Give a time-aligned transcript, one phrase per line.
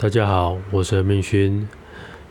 [0.00, 1.68] 大家好，我是明勋，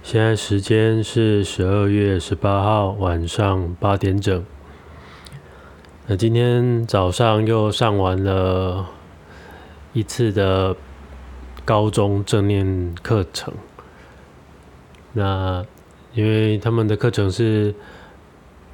[0.01, 4.43] 现在时间是十二月十八号晚上八点整。
[6.07, 8.87] 那今天早上又上完了
[9.93, 10.75] 一次的
[11.63, 13.53] 高中正念课程。
[15.13, 15.63] 那
[16.15, 17.75] 因为他们的课程是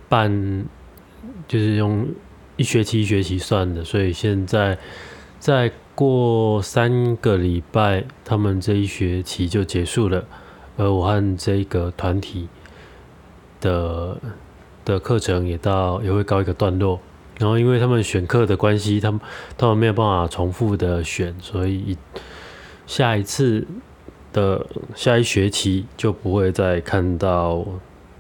[0.07, 0.65] 半，
[1.49, 2.07] 就是用
[2.55, 4.77] 一学期一学期算的，所以现在
[5.37, 5.69] 在。
[5.95, 10.25] 过三个礼拜，他们这一学期就结束了，
[10.75, 12.49] 而我和这个团体
[13.61, 14.17] 的
[14.83, 16.99] 的课程也到也会告一个段落。
[17.39, 19.21] 然后，因为他们选课的关系，他们
[19.57, 21.97] 他们没有办法重复的选，所以
[22.85, 23.65] 下一次
[24.33, 27.65] 的下一学期就不会再看到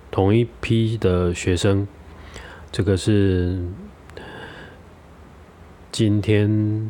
[0.09, 1.85] 同一批的学生。
[2.71, 3.61] 这个是
[5.91, 6.89] 今天。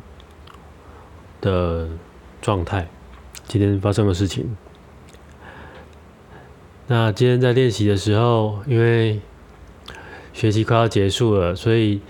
[1.46, 1.88] 的
[2.42, 2.88] 状态，
[3.48, 4.58] 今天发生的事情。
[6.88, 9.22] 那今天在练习的时候，因为
[10.34, 12.02] 学期快要结束了，所以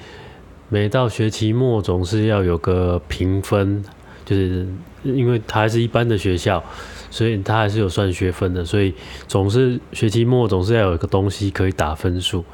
[0.69, 3.83] 每到学期末总是要有个评分，
[4.23, 4.65] 就是
[5.03, 6.63] 因为它还是一般的学校，
[7.11, 8.93] 所以它还是有算学分的，所以
[9.27, 12.45] 总是学期末总是要有一个东西可以打分数。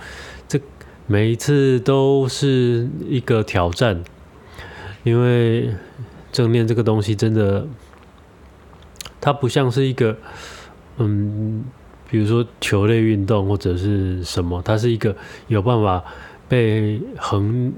[0.47, 0.59] 这
[1.05, 4.03] 每一次都是一个挑战，
[5.03, 5.69] 因为。
[6.31, 7.67] 正念这个东西真的，
[9.19, 10.15] 它不像是一个，
[10.97, 11.63] 嗯，
[12.09, 15.15] 比如说球类运动或者是什么，它是一个
[15.47, 16.03] 有办法
[16.47, 17.73] 被横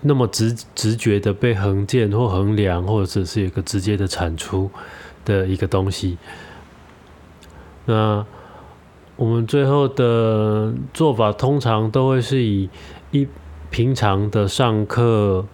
[0.00, 4.70] 那么直直觉的被横见或衡量，或者是一个直接的产出
[5.24, 6.16] 的一个东西。
[7.86, 8.24] 那
[9.16, 12.68] 我们最后的做法通常都会是以
[13.10, 13.26] 一
[13.70, 15.46] 平常的上课。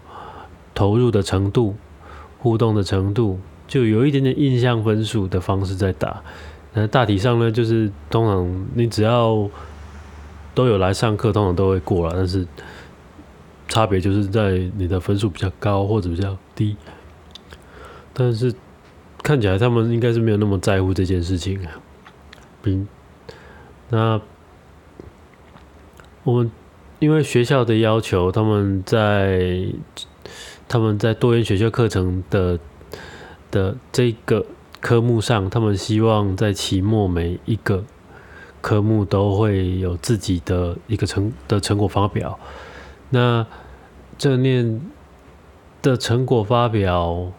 [0.75, 1.77] 投入的程度、
[2.39, 6.23] 互动的程度，就有一点点印象分数的方式在打。
[6.73, 9.49] 那大体上呢，就是通常你只要
[10.55, 12.15] 都有来上课，通常都会过了。
[12.17, 12.47] 但是
[13.69, 16.77] 差别就是在你的分数比较高或者比较低。
[18.15, 18.55] 但是
[19.23, 21.73] 看起来他们应该是没有那么在乎这件事情啊。
[22.63, 22.87] 比
[23.91, 24.21] 那
[26.25, 26.51] 我们
[26.99, 29.67] 因为学校的要求，他们在。
[30.73, 32.59] 他们在多元学校课程的
[33.51, 34.47] 的这个
[34.81, 37.85] 科目上，他们希望在期末每一个
[38.63, 42.39] 科目都会有自己的一个成的成果发表。
[43.11, 43.47] 那
[44.17, 44.81] 正念
[45.83, 47.31] 的成果发表，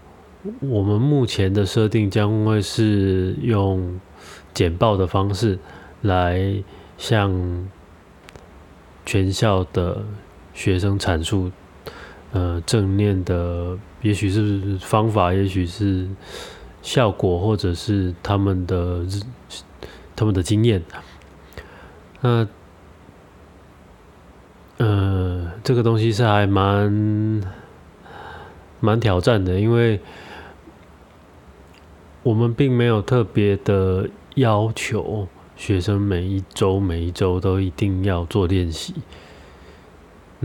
[0.59, 3.99] 我们目前的设定将会是用
[4.53, 5.57] 简报的方式
[6.01, 6.53] 来
[6.99, 7.67] 向
[9.07, 10.03] 全校的
[10.53, 11.51] 学生阐述。
[12.33, 16.07] 呃，正念的，也许是方法，也许是
[16.81, 19.05] 效果，或者是他们的
[20.15, 20.81] 他们的经验。
[22.21, 22.47] 那，
[24.77, 27.43] 呃，这个东西是还蛮
[28.79, 29.99] 蛮挑战的，因为
[32.23, 38.95] 我们并没有特别的要求学生每一周每一周都一定要做练习。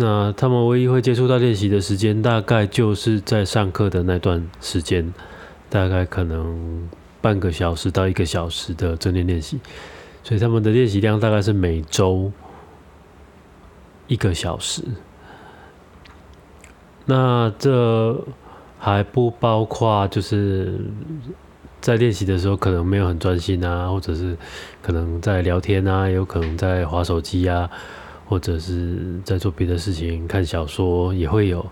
[0.00, 5.12] 那他们唯一会接触到练习的时间，大概就是在上课的那段时间，
[5.68, 6.88] 大概可能
[7.20, 9.58] 半个小时到一个小时的正念练习，
[10.22, 12.30] 所以他们的练习量大概是每周
[14.06, 14.84] 一个小时。
[17.06, 18.24] 那这
[18.78, 20.78] 还不包括就是
[21.80, 24.36] 在练习的时候可能没有很专心啊，或者是
[24.80, 27.68] 可能在聊天啊，有可能在划手机啊。
[28.28, 31.64] 或者是在做别的事情，看小说也会有。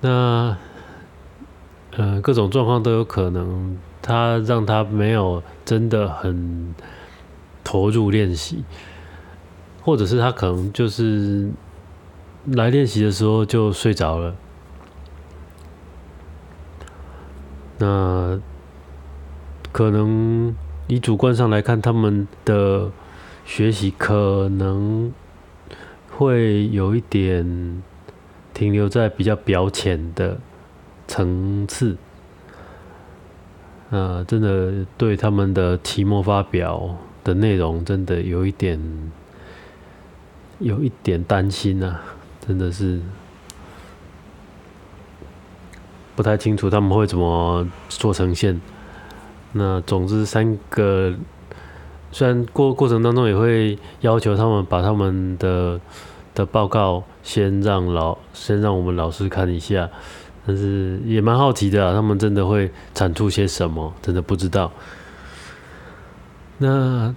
[0.00, 0.56] 那，
[1.94, 6.74] 呃，各种状况都有可能，他让他没有真的很
[7.62, 8.64] 投入练习，
[9.82, 11.50] 或者是他可能就是
[12.46, 14.34] 来练习的时候就睡着了。
[17.78, 18.40] 那
[19.70, 20.56] 可能
[20.86, 22.90] 以主观上来看，他们的
[23.44, 25.12] 学习可能。
[26.16, 27.82] 会有一点
[28.54, 30.38] 停留在比较表浅的
[31.06, 31.96] 层次，
[33.90, 38.80] 呃，真的对他们的期末发表的内容，真的有一点
[40.58, 42.02] 有一点担心啊，
[42.46, 43.00] 真的是
[46.14, 48.58] 不太清楚他们会怎么做呈现。
[49.52, 51.14] 那总之三个。
[52.12, 55.80] 虽然过过程当中也会要求他们把他们的
[56.34, 59.90] 的报告先让老先让我们老师看一下，
[60.46, 63.92] 但是也蛮好奇的，他们真的会产出些什么？
[64.00, 64.72] 真的不知道。
[66.58, 67.14] 那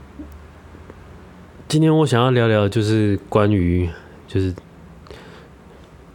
[1.68, 3.90] 今天我想要聊聊，就是关于
[4.28, 4.54] 就是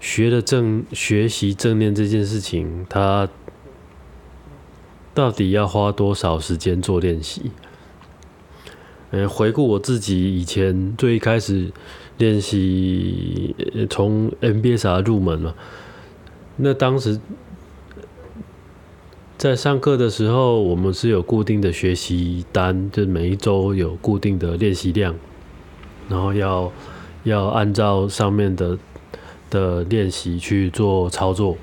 [0.01, 3.29] 学的正学习正念这件事情，它
[5.15, 7.53] 到底要花多少时间做练习？
[9.11, 11.71] 呃，回顾我自己以前最一开始
[12.19, 13.55] 练习，
[13.89, 15.55] 从 MBSR 入门嘛。
[16.57, 17.21] 那当时
[19.37, 25.15] 在上课的时候，我们是有固定的学习单，就是每一周有固定的练习量，
[26.09, 26.73] 然后要
[27.25, 28.79] 要按照上面的
[29.51, 31.57] 的练习去做操作。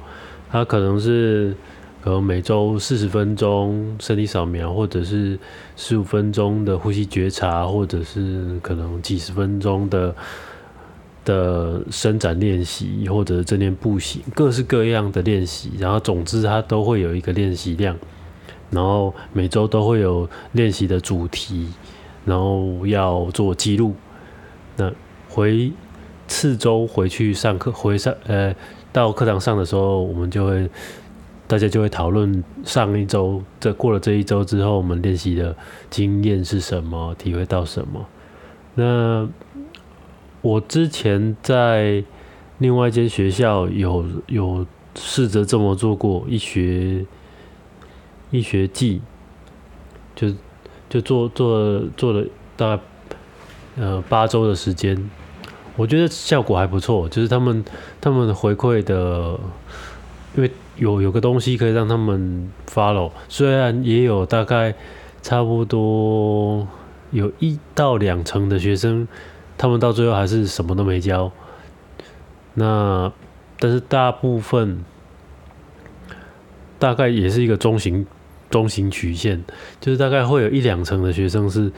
[0.49, 1.55] 它可能是
[2.01, 5.37] 可能每周四十分钟身体扫描，或者是
[5.75, 10.13] 十五分钟的呼吸觉察，或者是可能几十分钟的。
[11.23, 17.95] 的伸展练习，或者正念步行，各式各样的练习，然后总之它都会有一个练习量，
[18.71, 21.67] 然后每周都会有练习的主题，
[22.25, 23.93] 然后要做记录。
[24.77, 24.91] 那
[25.29, 25.71] 回
[26.27, 28.55] 次周回去上课，回上呃
[28.91, 30.67] 到课堂上的时候，我们就会
[31.51, 35.53] 大家就会讨论上一周，这过了这一周之后，我们练习的
[35.89, 38.05] 经验是什么，体会到什么。
[38.75, 39.27] 那
[40.41, 42.01] 我之前在
[42.59, 44.65] 另外一间学校有有
[44.95, 47.05] 试着这么做过一学
[48.29, 49.01] 一学季，
[50.15, 50.33] 就
[50.89, 52.25] 就做做做了
[52.55, 52.81] 大概
[53.75, 54.97] 呃八周的时间，
[55.75, 57.09] 我觉得效果还不错。
[57.09, 57.65] 就是他们
[57.99, 59.37] 他们回馈的，
[60.37, 64.73] 因为有有个东西可以让他们 follow，虽然也有大概
[65.21, 66.67] 差不多
[67.11, 69.07] 有一到两成的学生。
[69.57, 71.31] 他们到最后还是什么都没教，
[72.55, 73.13] 那
[73.59, 74.83] 但是大部分
[76.79, 78.03] 大概也是一个中型
[78.49, 79.43] 中型曲线，
[79.79, 81.71] 就是大概会有一两成的学生是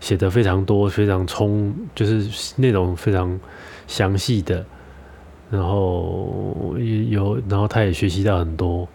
[0.00, 3.38] 写的非常多、非常充，就是内容非常
[3.86, 4.66] 详细的，
[5.50, 6.76] 然后
[7.08, 8.88] 有，然后他也学习到很多，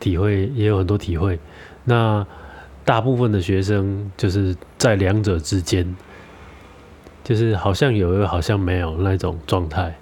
[0.00, 1.38] 体会也有很多体会。
[1.84, 2.26] 那
[2.84, 5.94] 大部分的学生就是在两者之间。
[7.24, 9.96] 就是好像有，又好像没有那种状态。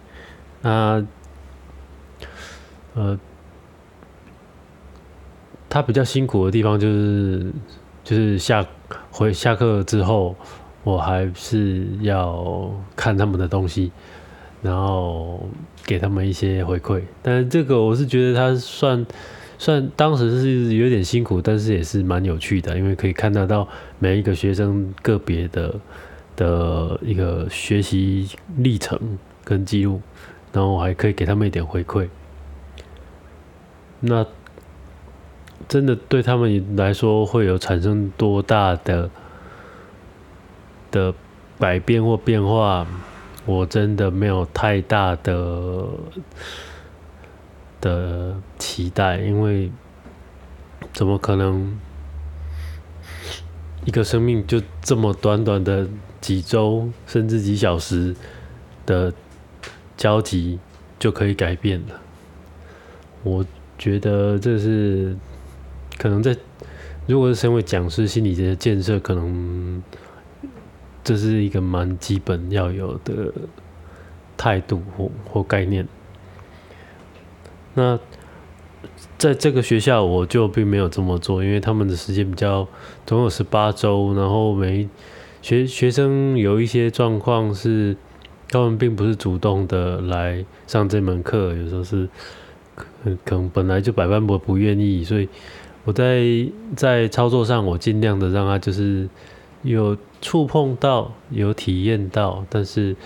[0.61, 1.07] 那
[2.95, 3.17] 呃，
[5.69, 7.53] 他比较辛苦的地方就是，
[8.03, 8.67] 就是下
[9.13, 10.35] 回下课之后，
[10.83, 13.93] 我还是要看他们的东西，
[14.61, 15.49] 然后
[15.85, 17.03] 给他们一些回馈。
[17.23, 19.07] 但这个我是觉得他算
[19.59, 23.69] 算当时是有点辛苦，但是也是蛮有趣的，因为可以看得到
[23.99, 25.75] 每一个学生个别的。
[26.35, 28.27] 的一个学习
[28.57, 28.99] 历程
[29.45, 30.01] 跟记录，
[30.51, 32.09] 然后还可以给他们一点回馈。
[34.01, 34.27] 那
[35.69, 39.11] 真的对他们来说会有产生多大的
[40.91, 41.15] 的
[41.59, 42.87] 改变或变化？
[43.45, 45.89] 我真的没有太大的
[47.81, 49.71] 的期待，因为
[50.93, 51.79] 怎么可能
[53.85, 55.89] 一个生命就这么短短的？
[56.23, 58.15] 几周甚至几小时
[58.87, 59.13] 的
[59.97, 60.61] 交集
[60.97, 62.01] 就可以改变了。
[63.25, 63.45] 我
[63.77, 65.17] 觉得这是
[65.99, 66.37] 可能在
[67.09, 69.83] 如果是身为讲师，心理的建设，可能
[71.03, 73.33] 这是一个蛮基本要有的
[74.37, 75.87] 态度或或概念。
[77.75, 77.99] 那
[79.19, 82.67] 在这个学校，我就并没有这么做，因为他们的时间比较
[83.07, 84.89] 总有十八周，然后每。
[85.45, 87.97] 学学生有一些状况是，
[88.49, 92.09] 他们并不是主动的来上这门课，有时候是
[92.77, 92.87] 可
[93.25, 95.29] 可能本来就百般不不愿意，所以
[95.83, 96.25] 我在
[96.77, 99.09] 在操作上，我尽量的让他就是
[99.63, 102.97] 有触碰到，有体验到，但是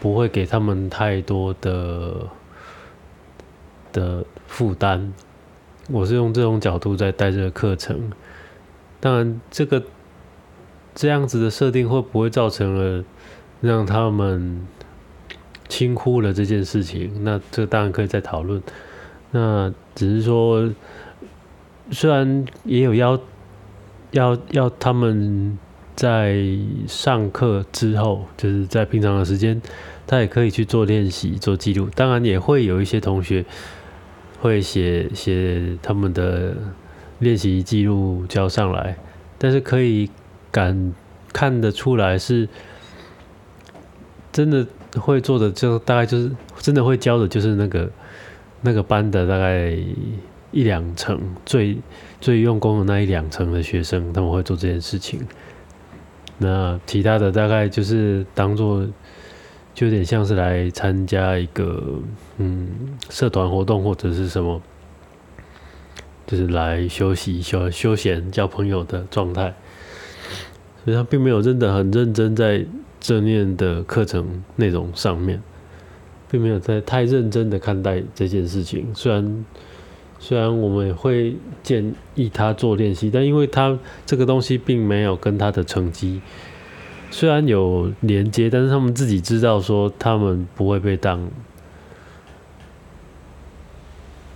[0.00, 2.28] 不会给他们太多的
[3.92, 5.12] 的负担。
[5.90, 8.10] 我是用这种角度在带这个课程，
[8.98, 9.82] 当然这个。
[10.92, 13.04] 这样子的设定会不会造成了
[13.60, 14.66] 让他们
[15.68, 17.22] 轻忽了这件事情？
[17.22, 18.60] 那这当然可以再讨论。
[19.30, 20.68] 那只是说，
[21.92, 23.18] 虽然也有要
[24.10, 25.56] 要要他们
[25.94, 26.36] 在
[26.86, 29.60] 上课之后，就是在平常的时间，
[30.06, 31.88] 他也可以去做练习、做记录。
[31.94, 33.44] 当然也会有一些同学
[34.40, 36.54] 会写写他们的
[37.18, 38.96] 练习记录交上来，
[39.38, 40.10] 但是可以。
[40.52, 40.92] 感
[41.32, 42.48] 看得出来是
[44.32, 44.66] 真的
[44.96, 46.28] 会做的，就大概就是
[46.58, 47.88] 真的会教的，就是那个
[48.62, 49.70] 那个班的大概
[50.50, 51.78] 一两成最
[52.20, 55.20] 最用功的那一两成的学生，他们会做这件事情。
[56.42, 58.82] 那其他的大概就是当做，
[59.74, 62.00] 就有点像是来参加一个
[62.38, 64.58] 嗯社团活动或者是什么，
[66.26, 69.54] 就是来休息、休休闲、交朋友的状态。
[70.82, 72.64] 所以他并没有真的很认真在
[73.00, 75.42] 正念的课程内容上面，
[76.30, 78.88] 并没有在太认真的看待这件事情。
[78.94, 79.44] 虽然
[80.20, 86.20] 虽然我们也会建议他做练习，但因为他这个东西并没有跟他的成绩
[87.10, 91.28] 虽然有连接，但是他们自己知道说他们不会被当，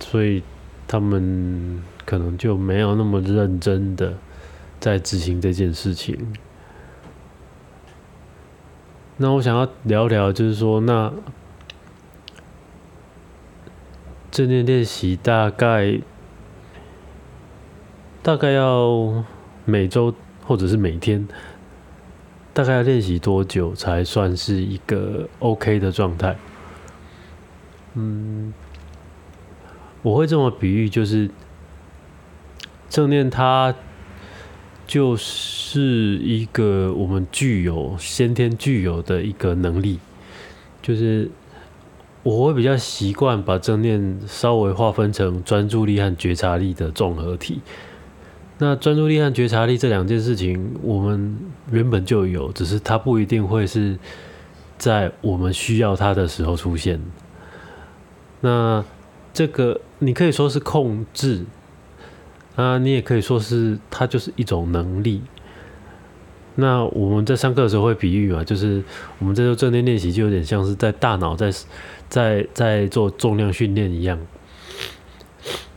[0.01, 0.43] 所以
[0.85, 4.13] 他们可能就没有那么认真的。
[4.77, 6.15] 在执行这件事情，
[9.17, 11.11] 那我想要聊聊，就是说，那
[14.35, 15.97] 正念练习大概
[18.21, 19.23] 大概要
[19.63, 20.13] 每周
[20.43, 21.25] 或者是每天，
[22.53, 26.35] 大概要练习多久才算是一个 OK 的状态？
[27.93, 28.53] 嗯，
[30.01, 31.31] 我会这么比喻，就是
[32.89, 33.73] 正念它。
[34.85, 39.99] 就是一个我们具有先天具有的一个能力，
[40.79, 41.31] 就是
[42.25, 47.61] 我会比较习惯把正念稍微划分成专注力和觉察力的综合体。
[48.57, 51.37] 那专注力和觉察力这两件事情，我们
[51.71, 53.99] 原本就有，只是它不一定会是
[54.75, 56.99] 在我们需要它的时候出现。
[58.41, 58.83] 那
[59.31, 61.45] 这个你可以说是控制。
[62.55, 65.21] 啊，你也可以说是它就是一种能力。
[66.55, 68.83] 那我们在上课的时候会比喻嘛，就是
[69.19, 71.51] 我们在做正念练习，就有点像是在大脑在
[72.09, 74.19] 在在做重量训练一样。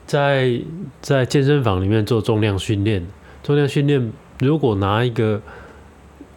[0.07, 0.61] 在
[1.01, 3.07] 在健身房里面做重量训练，
[3.43, 5.43] 重量训练如果拿一个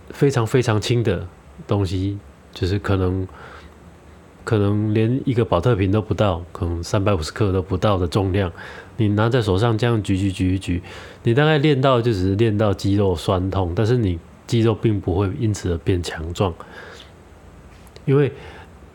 [0.09, 1.27] 非常非常轻的
[1.67, 2.17] 东西，
[2.53, 3.27] 就是可能。
[4.43, 8.51] 可能连一个保特瓶都不到，可能三百五十克都不到的重量，
[8.97, 10.81] 你拿在手上这样举举举举，
[11.21, 14.17] 你大概练到就只是练到肌肉酸痛，但是你
[14.51, 16.53] 肌肉并不会因此而变强壮，
[18.03, 18.33] 因为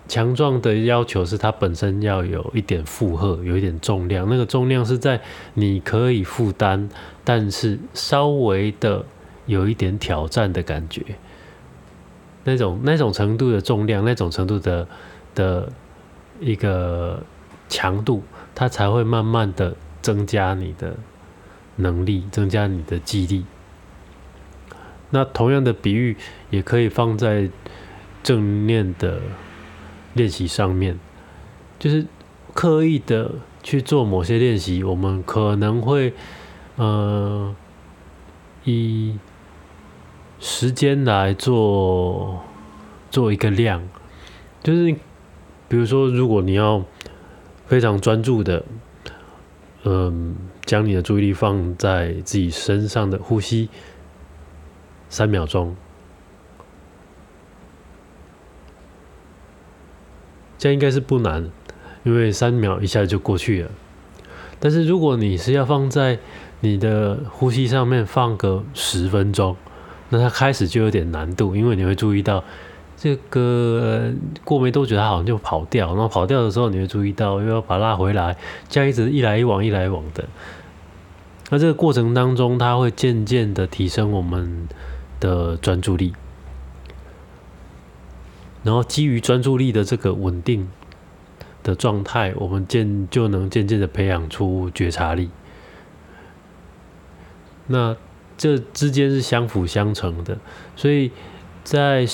[0.06, 5.22] 强壮的要求是它本身要有一点负荷，有一点重量，那个重量是在
[5.54, 6.88] 你可以负担，
[7.24, 9.04] 但是稍微的
[9.46, 11.02] 有一点挑战的感觉，
[12.44, 14.86] 那种那种程度的重量，那种程度的。
[15.36, 15.70] 的
[16.40, 17.22] 一个
[17.68, 18.22] 强度，
[18.54, 20.96] 它才会慢慢的增加你的
[21.76, 23.44] 能力，增加你的肌力。
[25.10, 26.16] 那同样的比喻
[26.50, 27.48] 也可以放在
[28.22, 29.20] 正念的
[30.14, 30.98] 练习上面，
[31.78, 32.06] 就是
[32.54, 33.32] 刻意的
[33.62, 36.12] 去做某些练习，我们可能会
[36.76, 37.54] 呃
[38.64, 39.18] 以
[40.38, 42.42] 时间来做
[43.10, 43.88] 做一个量，
[44.62, 44.96] 就是。
[45.68, 46.84] 比如说，如果你要
[47.66, 48.64] 非常专注的，
[49.82, 53.68] 嗯，将你的注意力放在自己身上的呼吸
[55.16, 55.74] 三秒钟，
[60.58, 61.50] 这样应该是不难，
[62.04, 63.70] 因为三秒一下就过去了。
[64.60, 66.18] 但是如果你是要放在
[66.60, 69.56] 你的呼吸上面放个十分钟，
[70.10, 72.44] 那它开始就有点难度，因为你会注意到。
[72.98, 74.12] 这个
[74.44, 78.36] 过没多久，它好像就跑掉，然后跑掉的时候，你会注意到又要把它拉回来，
[78.68, 80.26] 这样一直一来一往，一来一往的。
[81.50, 84.66] 那这个过程当中，它会渐渐的提升我们
[85.20, 86.12] 的专注力，
[88.62, 90.68] 然后基于专注力的这个稳定
[91.62, 95.30] 的状态，我们渐就能渐渐的培养出觉察力。
[97.66, 97.96] 那
[98.36, 100.38] 这之间是相辅相成的，
[100.74, 101.10] 所以
[101.64, 102.06] 在。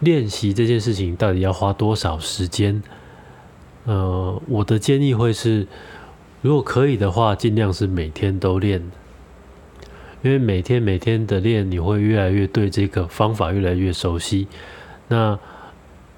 [0.00, 2.82] 练习这件事情到底要花多少时间？
[3.84, 5.66] 呃，我的建议会是，
[6.40, 8.90] 如果可以的话，尽量是每天都练，
[10.22, 14.46] 因为每天每天的练，你会越来越对这个方法越来越熟悉。
[15.08, 15.38] 那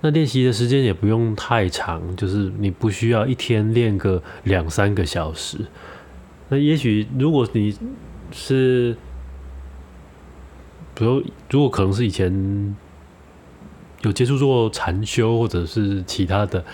[0.00, 5.58] 那练习的时间也不用太长，就是你不需要一天练个两三个小时。
[6.48, 7.76] 那也许如果你
[8.32, 8.96] 是，
[10.94, 12.76] 比如如果可能是以前。
[14.04, 16.64] 有接触过禅修或者是其他的，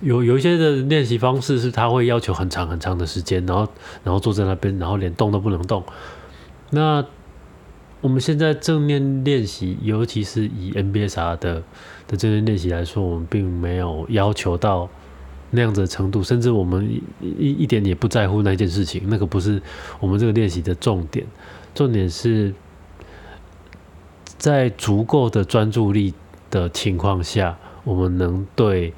[0.00, 5.84] 有有一些的练习方式是他会要求很长很长的时间，然后然后坐在那边，然后连动都不能动。
[6.70, 7.04] 那
[8.00, 11.62] 我们现在正面练习，尤其是以 NBSR 的
[12.06, 14.88] 的正面练习来说，我们并没有要求到
[15.50, 16.88] 那样子的程度，甚至我们
[17.20, 19.60] 一一点也不在乎那件事情，那个不是
[19.98, 21.26] 我们这个练习的重点。
[21.74, 22.54] 重点是
[24.38, 26.14] 在足够的专注力
[26.50, 28.94] 的情况下，我们能对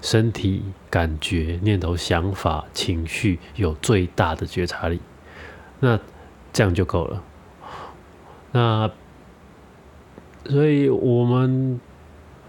[0.00, 5.00] 身体感觉、念头、想法、情绪有最大的觉察力，
[5.80, 5.98] 那
[6.56, 7.22] 这样就够了。
[8.52, 8.90] 那
[10.46, 11.78] 所以我们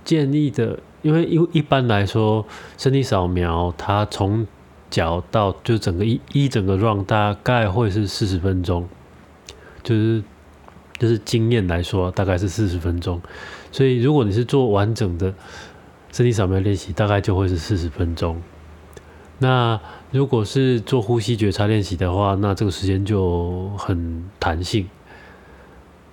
[0.03, 0.79] 建议的。
[1.03, 2.45] 因为一一般来说，
[2.77, 4.45] 身体扫描它从
[4.89, 8.89] 脚到就整个一一整个 run 大概会是四十分钟，
[9.83, 10.23] 就是
[10.97, 13.21] 就是经验来说大概是四十分钟，
[13.71, 15.33] 所以如果你是做完整的
[16.11, 18.41] 身体扫描练习，大概就会是四十分钟。
[19.37, 19.79] 那
[20.11, 24.89] 如果是做呼吸觉察练习的话，那这个时间就很弹性。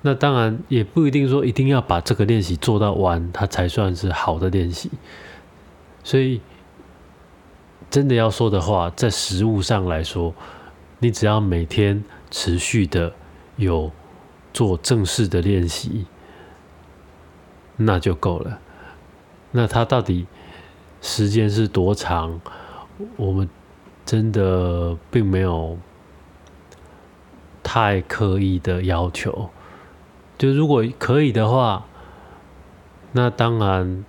[0.03, 4.91] 那当然也不一定说一定要把这个练习做到完，它才算是好的练习。
[6.03, 6.41] 所以，
[7.89, 10.35] 真的要说的话，在实物上来说，
[10.99, 13.15] 你只要每天持续的
[13.57, 13.91] 有
[14.53, 16.05] 做正式的练习，
[17.77, 18.59] 那就够了。
[19.53, 20.27] 那它到底
[21.01, 22.41] 时间是多长？
[23.17, 23.49] 我们
[24.05, 25.79] 真的并没有
[27.63, 29.51] 太刻意的要求。
[30.37, 31.87] 就如果可以的话，
[33.13, 34.05] 那当然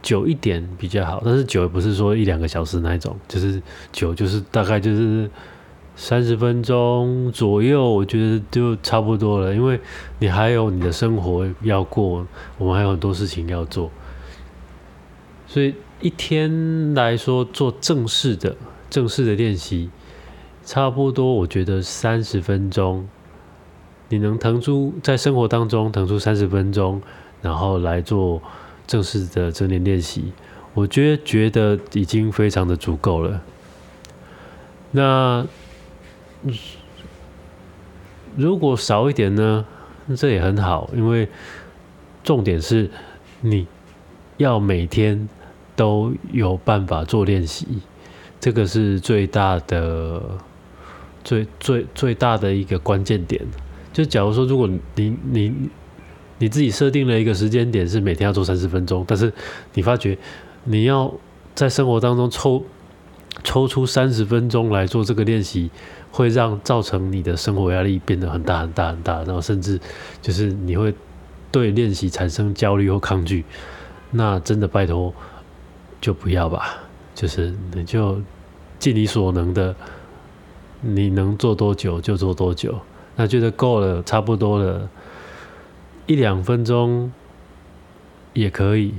[0.00, 1.20] 久一点比较好。
[1.24, 3.60] 但是久也不是说一两个小时那一种，就是
[3.92, 5.28] 久就是大概就是
[5.96, 9.54] 三十分钟左右，我觉得就差不多了。
[9.54, 9.78] 因为
[10.20, 13.90] 你还有你的生活要过，我们还有很多事情要做，
[15.46, 18.56] 所以一天来说做正式的
[18.88, 19.90] 正式的练习，
[20.64, 23.08] 差不多我觉得三十分钟。
[24.08, 27.00] 你能腾出在生活当中腾出三十分钟，
[27.42, 28.42] 然后来做
[28.86, 30.32] 正式的正念练习，
[30.74, 33.40] 我觉得觉得已经非常的足够了。
[34.90, 35.46] 那
[38.36, 39.64] 如果少一点呢？
[40.16, 41.28] 这也很好，因为
[42.24, 42.90] 重点是
[43.42, 43.68] 你
[44.38, 45.28] 要每天
[45.80, 47.66] 都有办法做练习，
[48.38, 50.22] 这个是最大的、
[51.24, 53.40] 最最最大的一个关键点。
[53.90, 55.50] 就假如说，如果你你
[56.36, 59.32] 你自己设定了一个时间点是每天要做三十分钟，但是
[59.72, 60.18] 你发觉
[60.64, 61.10] 你要
[61.54, 62.62] 在生活当中抽
[63.42, 65.70] 抽出三十分钟来做这个练习，
[66.12, 69.80] 会让造成你的生活压力变得很大很大很大，然后甚至
[70.20, 70.92] 就是你会
[71.50, 73.46] 对练习产生焦虑或抗拒，
[74.10, 75.14] 那真的拜托
[76.00, 76.78] 就不要吧，
[77.14, 78.20] 就是你就
[78.78, 79.74] 尽你所能的，
[80.80, 82.78] 你能做多久就做多久。
[83.16, 84.88] 那觉得够了，差不多了，
[86.06, 87.12] 一两分钟
[88.32, 88.94] 也可以，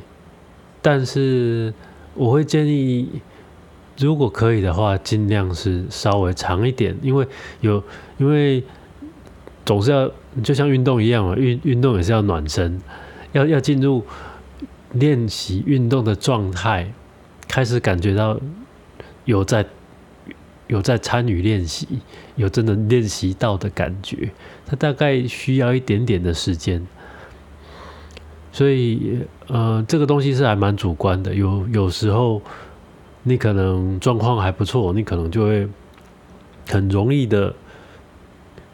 [0.81, 1.73] 但是
[2.13, 3.09] 我会建议，
[3.97, 7.27] 如果可以的话，尽量是稍微长一点，因为
[7.61, 7.83] 有，
[8.19, 8.63] 因为
[9.65, 10.11] 总是要
[10.43, 12.79] 就像运动一样嘛，运运动也是要暖身，
[13.31, 14.05] 要要进入
[14.93, 16.93] 练习运动的状态，
[17.47, 18.39] 开始感觉到
[19.25, 19.65] 有在。
[20.67, 21.85] 有在参与练习，
[22.37, 24.31] 有真的练习到的感觉，
[24.65, 26.87] 它大概需要一点点的时间，
[28.53, 31.35] 所以呃，这个东西是还蛮主观的。
[31.35, 32.41] 有有时候
[33.23, 35.67] 你可能状况还不错，你可能就会
[36.69, 37.53] 很容易的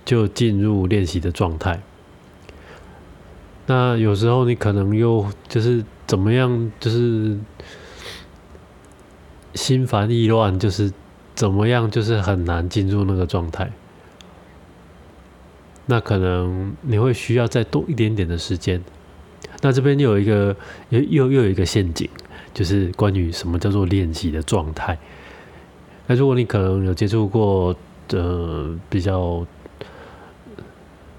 [0.05, 1.81] 就进入练习的状态。
[3.65, 7.37] 那有时候你可能又就是怎么样，就是
[9.53, 10.91] 心烦意乱，就是。
[11.37, 13.71] 怎么样，就是很难进入那个状态。
[15.85, 18.83] 那可能你会需要再多一点点的时间。
[19.61, 20.55] 那这边又有一个
[20.89, 22.09] 又又又有一个陷阱，
[22.55, 24.97] 就是关于什么叫做练习的状态。
[26.07, 27.75] 那如果你可能有接触过
[28.13, 29.45] 呃比较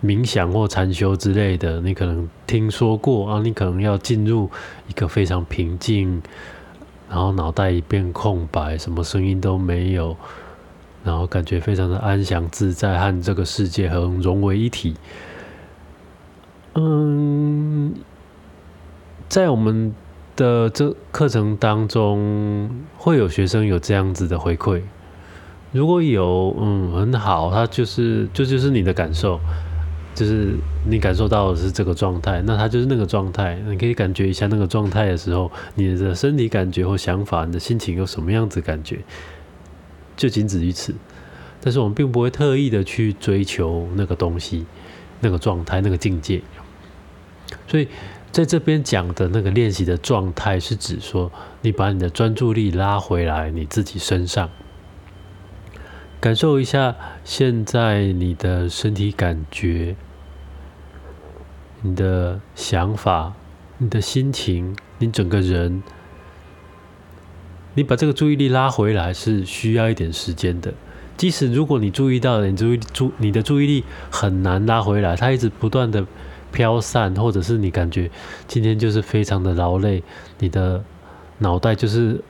[0.02, 4.50] 冥想或禅修之类的，你可能听说过啊，你可能要进入
[4.88, 6.22] 一个非常平静。
[7.10, 10.14] 然后脑袋一片空白，什么声音都没有，
[11.02, 14.94] 然后感觉非常的安详自在，和这个世界很融为一体。
[16.74, 17.94] 嗯，
[19.26, 19.94] 在我们
[20.36, 24.82] 的这课程当中，会有学生有这样子的回馈。
[25.72, 29.40] 如果有，嗯，很好，他就是就就是你的感受。
[30.18, 33.54] 就是你感受到的是这个状态，那它就是那个状态。
[33.68, 38.98] 你可以感觉一下那个状态的时候，你的身体感觉或想法，你的心情有什么样子感觉，
[40.16, 40.92] 就仅止于此。
[41.60, 44.66] 但是我们并不会特意的去追求那个东西、
[45.20, 46.42] 那个状态、那个境界。
[47.68, 47.86] 所以
[48.32, 51.30] 在这边讲的那个练习的状态，是指说
[51.62, 54.50] 你把你的专注力拉回来你自己身上，
[56.18, 59.94] 感受一下现在你的身体感觉、
[61.82, 63.32] 你的想法、
[63.78, 65.82] 你的心情、你整个人。
[67.74, 70.74] 你把这个注意力拉回来是需要一点时间的。
[71.16, 76.04] 即使如果你注意到了，你注意注你的注意力很难拉回来，它一直不断的
[76.50, 78.10] 飘散，或者是你感觉
[78.48, 80.02] 今天就是非常的劳累，
[80.40, 80.82] 你的
[81.38, 82.20] 脑袋就是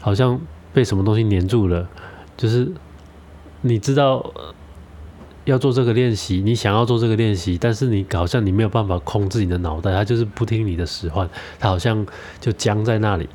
[0.00, 0.40] 好像
[0.72, 1.88] 被什么东西黏住了，
[2.36, 2.70] 就是
[3.62, 4.32] 你知道
[5.46, 11.28] 要做这个练习，你想要做这个练习，但是你好像你没有办法控制你的脑袋，它就是不听你的使唤，
[11.58, 12.04] 它好像
[12.40, 13.28] 就僵在那里。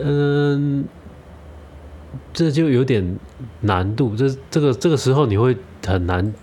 [0.00, 0.84] 嗯，
[2.32, 3.18] 这就有点
[3.60, 4.14] 难度。
[4.14, 6.34] 这这个这个时候你会很难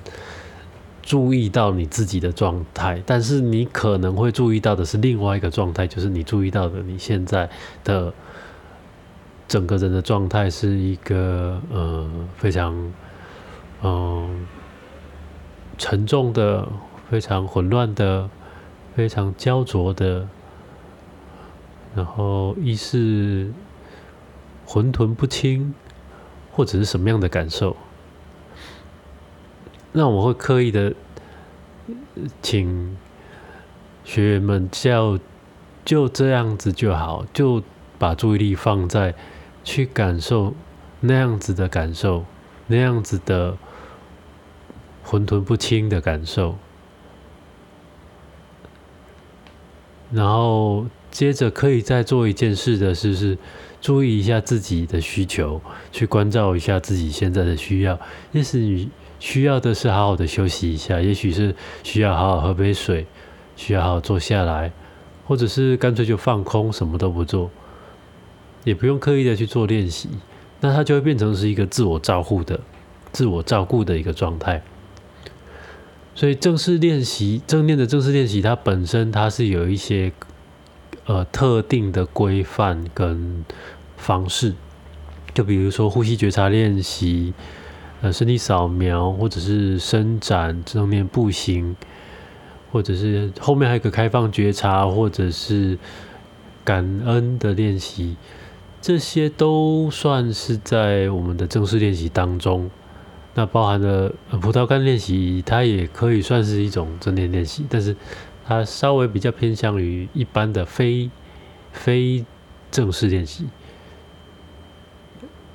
[1.04, 7.50] 注意到你自己的状态，但是你可能会注意到的是另外一个状态，就是你注意到的你现在
[7.84, 8.12] 的
[9.48, 12.74] 整个人的状态是一个呃非常
[13.84, 14.46] 嗯
[15.78, 16.68] 沉重的、
[17.10, 18.30] 非常混乱的、
[18.96, 20.28] 非常焦灼的。
[21.94, 23.52] 然后意识
[24.66, 25.74] 混沌不清，
[26.52, 27.76] 或者是什么样的感受？
[29.92, 30.94] 那我会刻意的
[32.42, 32.96] 请
[34.06, 35.20] 学员们叫
[35.84, 37.62] 就这样子就好，就
[38.00, 39.14] 把注意力放在
[39.66, 40.54] 去感受
[41.02, 42.24] 那样子的感受，
[42.68, 43.58] 那样子的
[45.04, 46.56] 混沌不清的感受，
[50.12, 50.86] 然后。
[51.12, 53.38] 接着可以再做一件事的是，是
[53.82, 55.60] 注意一下自己的需求，
[55.92, 58.00] 去关照一下自己现在的需要。
[58.32, 63.06] 也许你需要的是好好的休息一下，也许是需要好好喝杯水，
[63.58, 64.72] 需要好好坐下来，
[65.26, 67.52] 或者是干脆就放空，什么都不做，
[68.64, 70.08] 也不用刻意的去做练习，
[70.62, 72.58] 那它就会变成是一个自我照顾的、
[73.12, 74.64] 自我照顾的一个状态。
[76.16, 80.12] 所以正式练习正念的正式练习，它本身它是有一些。
[81.06, 83.44] 呃，特定的规范跟
[83.98, 84.54] 方式，
[85.34, 87.34] 就比如说呼吸觉察练习，
[88.02, 91.76] 呃，身体扫描，或者是伸展正面步行，
[92.72, 95.80] 或者是后面还有个开放觉察，或者是
[96.64, 98.16] 感恩的练习，
[98.80, 102.70] 这些都算是在我们的正式练习当中。
[103.34, 107.96] 那包含了葡萄干练习，它也可以算是一种正念练习，但是。
[108.44, 111.10] 它稍微比较偏向于一般的非
[111.72, 112.26] 非
[112.70, 113.46] 正式练习。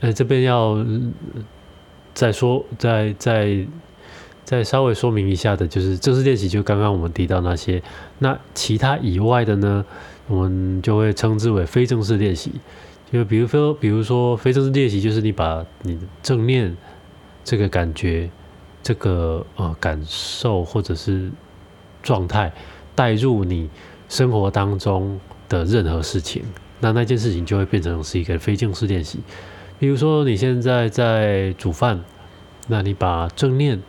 [0.01, 0.83] 呃，这边要
[2.15, 3.67] 再说，再再
[4.45, 7.83] 再稍微说明一下的，就是正式练习，就刚刚我们提到那些。
[8.21, 9.85] 那其他以外的呢，
[10.29, 12.53] 我们就会称之为非正式练习。
[13.13, 16.75] 就比如说，比如说非正式练习，就是你把你的正念
[17.47, 18.29] 这个感觉、
[18.83, 21.31] 这个呃感受或者是
[22.03, 22.53] 状态。
[22.97, 23.69] 带入你
[24.09, 26.43] 生活当中的任何事情，
[26.81, 29.21] 那那件事情就会变成是一个非正式练习。
[29.79, 32.03] 比如说你现在在煮饭，
[32.69, 33.83] 那你把正念、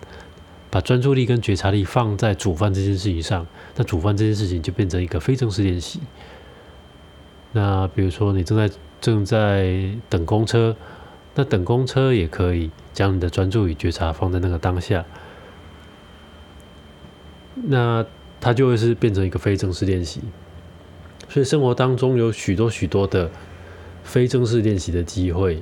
[0.70, 6.02] 把专注力跟觉察力放在煮饭这件事情上，那煮饭这件事情就变成一个非正式练习。
[7.54, 10.76] 那比如说你正在正在等公车，
[11.38, 15.06] 那等公车也可以将你的专注与觉察放在那个当下。
[17.54, 18.04] 那
[18.40, 20.22] 它就会是变成一个非正式练习，
[21.30, 23.30] 所以生活当中有许多许多的
[24.04, 25.62] 非正式练习的机会。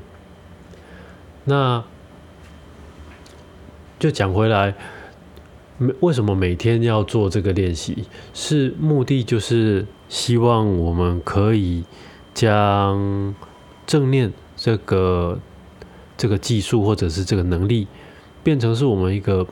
[1.43, 1.83] 那
[3.99, 4.75] 就讲回来，
[5.77, 8.05] 每为什么每天要做这个练习？
[8.33, 11.83] 是目的就是希望我们可以
[12.33, 13.35] 将
[13.85, 15.39] 正念这个
[16.17, 17.87] 这个技术或者是这个能力，
[18.43, 19.47] 变成是我们一个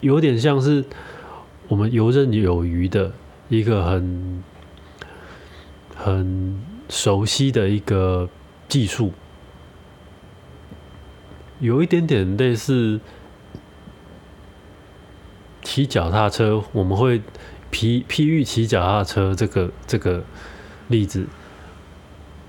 [0.00, 0.84] 有点像是。
[1.68, 3.12] 我们游刃有余的
[3.48, 4.42] 一个很
[5.94, 8.28] 很熟悉的一个
[8.66, 9.12] 技术，
[11.60, 12.98] 有一点点类似
[15.62, 16.64] 骑脚踏车。
[16.72, 17.20] 我们会
[17.70, 20.24] 譬譬喻骑脚踏车这个这个
[20.88, 21.28] 例子。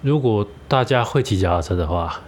[0.02, 2.22] 如果大家会骑脚踏车的话。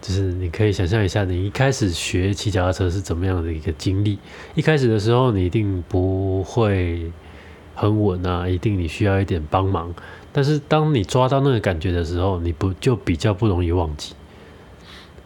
[0.00, 4.18] 就是你可以想象一下，你一开始学骑脚踏车是怎么样的一个经历。
[4.54, 7.10] 一开始的时候，你一定不会
[7.74, 9.94] 很稳啊，一定你需要一点帮忙。
[10.32, 14.14] 但是当你抓到那个感觉的时候，你不就比较不容易忘记。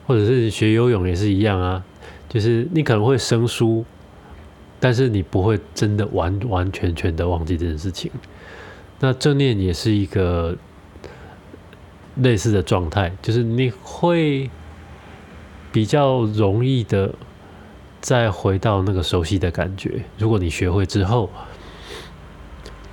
[0.07, 1.85] 或者是学游泳也是一样啊，
[2.29, 3.85] 就是你可能会生疏，
[4.81, 8.11] 但是你不会真的完完全全的忘记这件事情。
[8.99, 10.57] 那正念也是一个
[12.17, 14.51] 类似的状态，就是你会
[15.73, 17.15] 比较容易的
[18.01, 20.05] 再回到那个熟悉的感觉。
[20.19, 21.31] 如果你学会之后，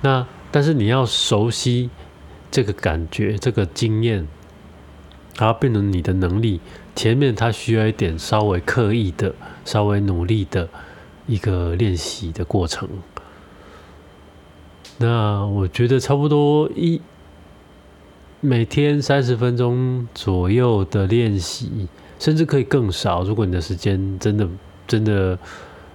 [0.00, 1.90] 那但是你要熟悉
[2.50, 4.26] 这个感觉、这个经验，
[5.38, 6.60] 然后变成你的能力。
[6.96, 10.68] 前面它需要一点稍微刻意的、稍微努力的
[11.26, 12.88] 一个练习的过程。
[14.98, 17.00] 那我觉得差不多一
[18.40, 21.88] 每天三十分钟左右的练习，
[22.20, 23.24] 甚至可以更少。
[23.24, 24.46] 如果你的时间真的
[24.86, 25.36] 真的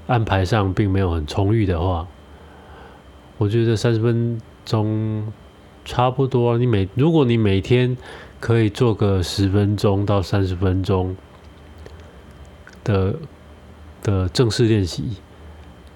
[0.07, 2.05] 安排上并没有很充裕的话。
[3.37, 5.31] 我觉得三十分钟
[5.83, 6.57] 差不多。
[6.57, 7.97] 你每如果你每天
[8.39, 11.15] 可以做个十分钟到三十分钟
[12.83, 13.13] 的
[14.01, 15.17] 的正式练习，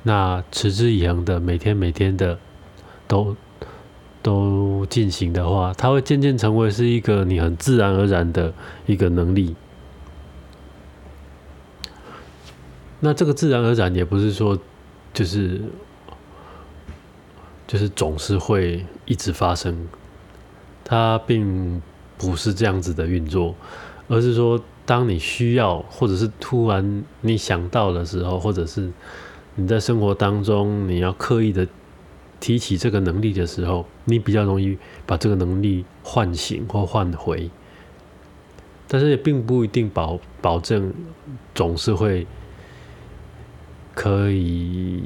[0.04, 2.38] 那持之以恒的每天每天的
[3.08, 3.36] 都
[4.22, 8.54] 都进行的话，它会渐渐成为是一个你很自然而然的
[8.86, 9.56] 一个能力。
[13.00, 14.58] 那这个自然而然也不是说
[15.14, 15.62] 就是。
[17.70, 19.88] 就是总是会一直发生，
[20.84, 21.80] 它并
[22.18, 23.54] 不是这样子的运作，
[24.08, 28.90] 而是说，当你需要，或者是突然你想到的时候，或者是
[29.54, 31.68] 你在生活当中你要刻意的
[32.40, 37.52] 提起这个能力的时候，你比较容易把这个能力唤醒或唤回，
[38.88, 40.92] 但是也并不一定保保证
[41.54, 42.26] 总是会
[44.00, 45.04] 可以。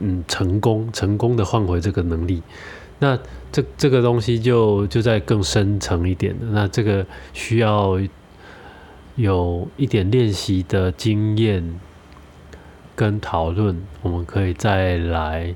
[0.00, 2.40] 嗯，成功成功的换回这个能力，
[3.00, 3.18] 那
[3.50, 8.00] 这这个东西就就在更深层一点的，那这个需要
[9.16, 11.80] 有一点练习的经验
[12.94, 15.52] 跟讨论，我们可以再来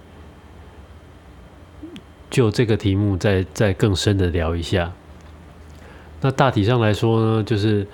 [2.28, 4.92] 就这个题目再再更深的聊一下。
[6.20, 7.86] 那大体上来说呢，就是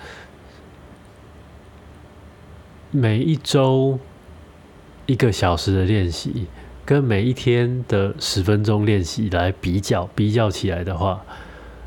[2.91, 4.01] 每一周。
[5.09, 6.47] 一个小时的练习
[6.85, 11.25] 跟每一天的十分钟练习来比较，比较起来的话，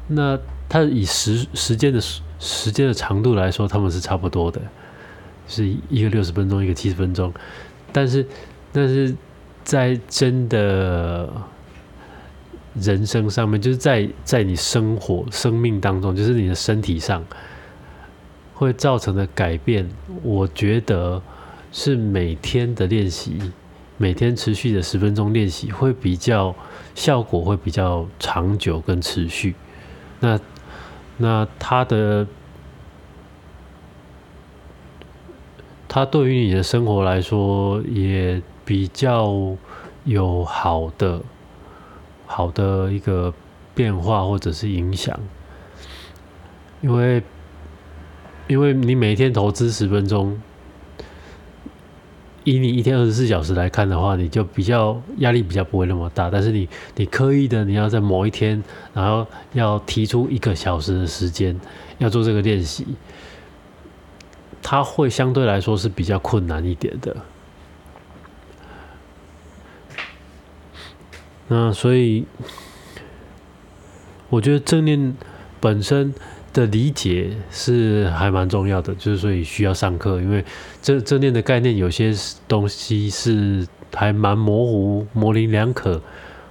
[0.08, 2.02] 那它以时时间的
[2.40, 4.60] 时间的长度来说，他们是差不多的，
[5.48, 7.32] 是一个六十分钟，一个七十分钟。
[7.94, 8.26] 但是，
[8.72, 9.16] 但是
[9.64, 11.30] 在真的
[12.74, 17.24] 人生上面，就是在在你生活生命当中，就是你的身体上
[18.56, 19.88] 会造成的改变，
[20.24, 21.22] 我觉得。
[21.72, 23.40] 是每天的练习，
[23.98, 26.54] 每天持续的十分钟练习会比较
[26.94, 29.56] 效果会比较长久跟持续。
[30.20, 30.40] 那
[31.18, 32.28] 那它的
[35.88, 39.56] 它对于你的生活来说也比较
[40.04, 41.22] 有好的
[42.26, 43.34] 好的一个
[43.74, 45.18] 变化或者是影响，
[46.82, 47.24] 因为
[48.48, 50.42] 因为你每天投资十分钟。
[52.44, 56.30] 以你一天二十四小时来看的话，你就比较压力比较不会那么大。
[56.30, 61.60] 但是你你刻意的你要在某一天，然后要提出一个小时的时间
[62.00, 62.88] 要做这个练习，
[64.62, 67.16] 它会相对来说是比较困难一点的。
[71.48, 72.26] 那所以，
[74.30, 75.16] 我觉得正念
[75.60, 76.14] 本身。
[76.54, 80.44] 的理解是还蛮重要的，就是所以需要上课，因为
[80.82, 82.14] 这正念的概念有些
[82.48, 86.02] 东西是还蛮模糊、模棱两可，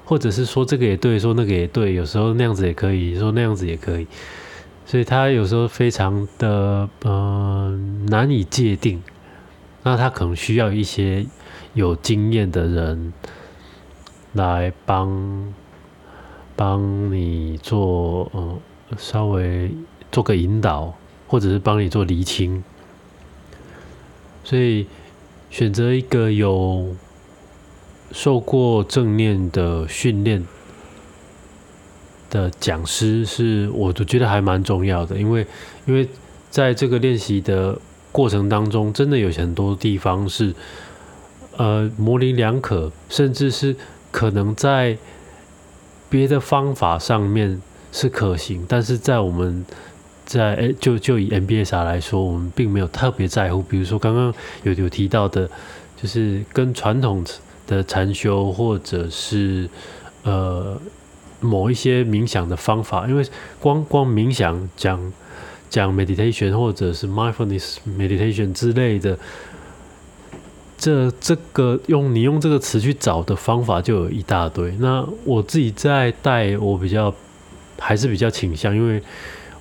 [0.04, 4.06] 或者是说这个也对，说那个也对，有时候那样子也可以说那样子也可以，
[4.86, 9.02] 所以他有时候非常的嗯难以界定，
[9.82, 11.26] 那他可能需要一些
[11.74, 13.12] 有经验的人
[14.32, 15.52] 来帮
[16.56, 18.58] 帮你做嗯。
[18.98, 19.70] 稍微
[20.12, 20.92] 做个引导，
[21.28, 22.64] 或者是帮你做厘清，
[24.42, 24.86] 所以
[25.50, 26.94] 选择一个有
[28.10, 30.44] 受过正念的训练
[32.28, 35.16] 的讲师，是我都觉得还蛮重要的。
[35.16, 35.46] 因为，
[35.86, 36.08] 因为
[36.50, 37.78] 在这个练习的
[38.10, 40.52] 过程当中，真的有很多地方是
[41.56, 43.76] 呃模棱两可，甚至是
[44.10, 44.98] 可能在
[46.08, 47.62] 别的方法上面。
[47.92, 49.66] 是可行，但是在我们
[50.30, 53.60] 在诶，就就以 MBSR 来说，我们并没有特别在乎。
[53.60, 55.50] 比如说刚刚有有提到的，
[56.00, 57.24] 就是跟传统
[57.66, 59.68] 的禅修或者是
[60.22, 60.80] 呃
[61.40, 63.26] 某一些冥想的方法，因为
[63.58, 65.12] 光光冥想讲
[65.68, 69.18] 讲 meditation 或者是 mindfulness meditation 之类的，
[70.78, 74.70] 这这个用你用这个词去找的方法就有一大堆。
[74.78, 77.12] 那我自己在带，我比较
[77.80, 79.02] 还是比较倾向，因为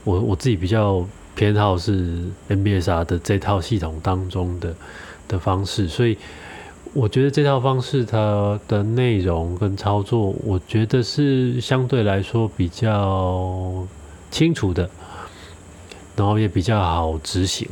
[0.03, 4.75] 我我自己比较偏好是 NBSR 的这套系统当中的
[5.27, 6.17] 的方式，所以
[6.93, 13.87] 我觉得这套方式它的内容跟操作，我觉得是相对来说比较
[14.31, 14.89] 清楚的，
[16.15, 17.67] 然后也比较好执行。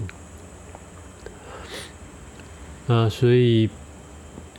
[2.85, 3.69] 那所以，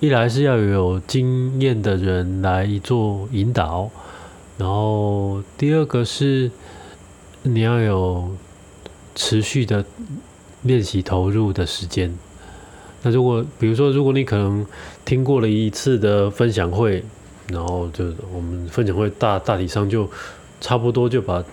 [0.00, 3.90] 一来是要有经验的人来做引导，
[4.58, 6.50] 然后第二个是
[7.42, 8.30] 你要有
[9.14, 9.84] 持续的
[10.62, 12.16] 练习投入的时间。
[13.02, 14.66] 那如果比如说，如果你可能
[15.04, 17.04] 听过了一次的分享会，
[17.48, 20.08] 然后就我们分享会大大体上就
[20.60, 21.44] 差不多就把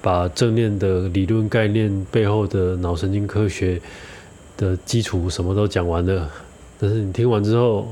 [0.00, 3.80] 把正念的理论概念背后的脑神经科学。
[4.58, 6.28] 的基础什么都讲完了，
[6.80, 7.86] 但是你听完之后，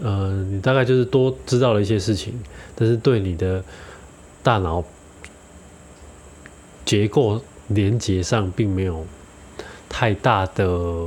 [0.00, 2.34] 呃，你大概就是多知道了一些事情，
[2.76, 3.60] 但是对你的
[4.44, 4.80] 大脑
[6.90, 9.06] 结构连接上并没有
[9.88, 11.06] 太大的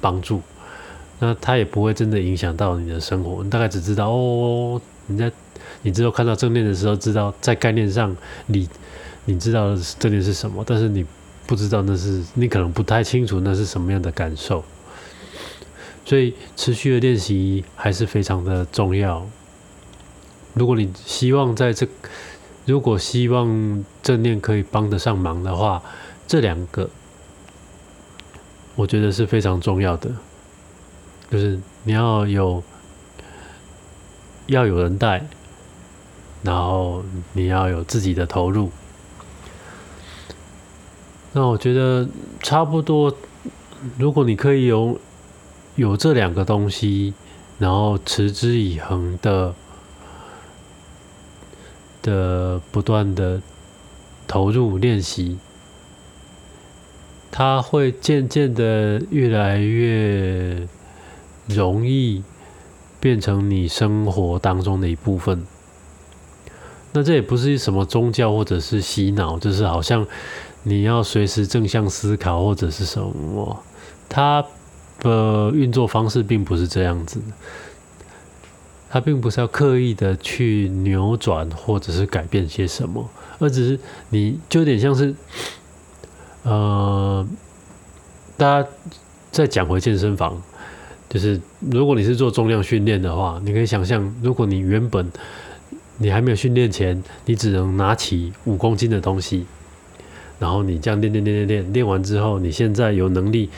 [0.00, 0.42] 帮助，
[1.20, 3.44] 那它也不会真的影响到你的生活。
[3.44, 5.30] 你大概只知道哦，你在
[5.82, 8.16] 你之后看到正念的时候，知道在概念上
[8.46, 8.68] 你
[9.26, 11.06] 你知道正念是什么，但是你。
[11.46, 14.62] 不知道那是你可能不太清楚那是什么样的感受，
[16.04, 19.26] 所以持续的练习还是非常的重要。
[20.54, 21.88] 如果你希望在这，
[22.66, 25.82] 如果希望正念可以帮得上忙的话，
[26.26, 26.88] 这两个
[28.76, 30.10] 我觉得是非常重要的，
[31.30, 32.62] 就是你要有
[34.46, 35.26] 要有人带，
[36.42, 38.70] 然后你要有自己的投入。
[41.32, 42.08] 那我觉得
[42.42, 43.16] 差不多，
[43.98, 44.98] 如果你可以有
[45.76, 47.14] 有这两个东西，
[47.58, 49.54] 然后持之以恒的
[52.02, 53.40] 的不断的
[54.26, 55.38] 投入练习，
[57.30, 60.68] 它会渐渐的越来越
[61.46, 62.22] 容易
[62.98, 65.44] 变成你生活当中的一部分。
[66.92, 70.06] 那这也不是什么宗教或者是洗脑，就是好像。
[70.62, 73.64] 你要随时正向思考，或者是什么？
[74.10, 74.44] 它
[74.98, 77.18] 的运作方式并不是这样子，
[78.90, 85.14] 它并不是要刻意的去扭转或者是改变些什么，而只是你就有点像是，
[86.42, 87.24] 呃，
[88.36, 88.68] 大家
[89.30, 90.42] 再讲回健身房，
[91.08, 95.08] 就是如果你是做重量训练的话，你可以想象，如果你原本
[95.98, 99.46] 你还没有训练前，你只能拿起五公斤的东西。
[100.40, 103.50] 然后你这样练练练练练，练完之后，你现在有能力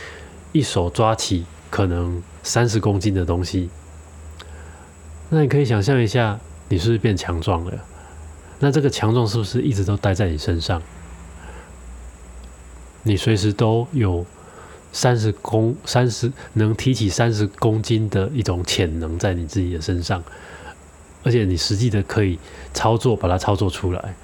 [0.51, 3.71] 一手抓起可能三十公斤的东西，
[5.35, 7.73] 那你可以想象一下，你是不是变强壮了？
[8.59, 10.83] 那这个强壮是不是一直都待在你身上？
[13.03, 14.27] 你随时都有
[14.93, 20.23] 三十公三十能提起三十公斤的一种潜能在你自己的身上，
[21.25, 22.39] 而且你实际的可以
[22.75, 24.15] 操作，把它操作出来。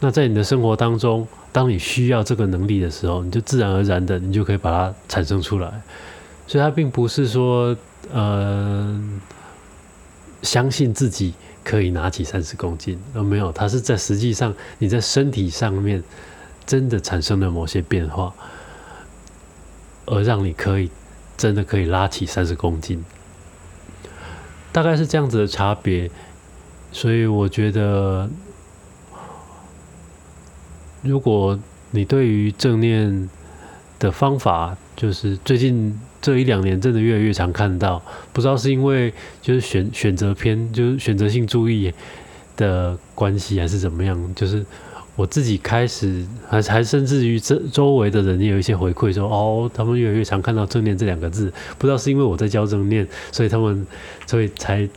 [0.00, 5.80] 那在你的生活当中，当你需要这个能力的时候，你就自然而然的，你就可以把它产生出来。
[6.46, 7.74] 所以它并不是说，
[8.12, 9.02] 呃，
[10.46, 16.02] 相信自己可以拿起三十公斤，而没有，它是在实际上你在身体上面
[16.64, 18.32] 真的产生了某些变化，
[20.06, 20.90] 而让你可以
[21.36, 23.04] 真的可以拉起三十公斤，
[24.72, 26.10] 大概是这样子的差别。
[26.92, 28.30] 所以我觉得。
[31.02, 31.56] 如果
[31.92, 33.30] 你对于正念
[34.00, 38.02] 的方法，就是最近这一两年真的越来越常看到，
[38.32, 41.92] 不知道是因为就是选选择偏，就是选择性注意
[42.56, 44.34] 的关系，还是怎么样？
[44.34, 44.64] 就是
[45.14, 53.86] 我自己开始，还还甚至于这周围的人也有一些回馈说，哦，他们越来越常看到正念这两个字，不知道是因为我在教正念，所以他们
[54.26, 54.88] 所以才。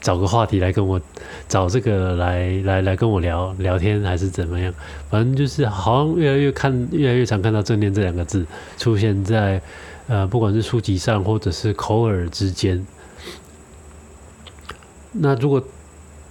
[0.00, 1.00] 找个话题来跟我
[1.48, 4.72] 找这个来来来跟我聊聊天还是怎么样？
[5.10, 9.60] 反正就是好像越来越看越来越常看到“正念”这两个字出现在
[10.08, 12.84] 呃不管是书籍上或者是口耳之间。
[15.12, 15.62] 那如果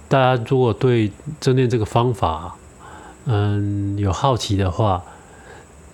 [0.08, 1.10] 大家如果对
[1.40, 2.54] 正念这个方法
[3.24, 5.02] 嗯有好奇的话，